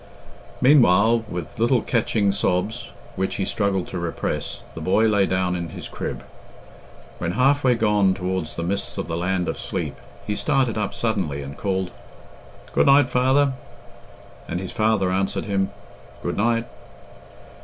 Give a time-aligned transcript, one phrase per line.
[0.61, 5.69] Meanwhile, with little catching sobs, which he struggled to repress, the boy lay down in
[5.69, 6.23] his crib.
[7.19, 9.95] When half way gone towards the mists of the land of sleep,
[10.25, 11.91] he started up suddenly, and called
[12.73, 13.53] "Good night, father,"
[14.47, 15.69] and his father answered him
[16.23, 16.65] "Good night."